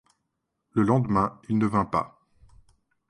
[0.71, 2.25] Le lendemain il ne vint pas.